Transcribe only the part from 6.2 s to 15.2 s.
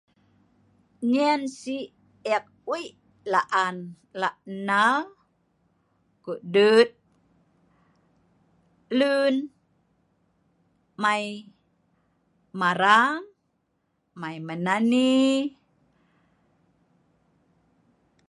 ,kokdut lun mai marang, mai menani